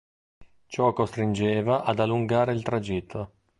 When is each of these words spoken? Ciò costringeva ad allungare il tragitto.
Ciò 0.65 0.93
costringeva 0.93 1.83
ad 1.83 1.99
allungare 1.99 2.53
il 2.53 2.63
tragitto. 2.63 3.33